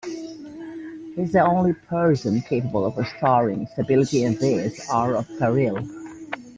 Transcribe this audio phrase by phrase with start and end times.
[1.15, 5.87] He's the only person capable of restoring stability in this hour of peril.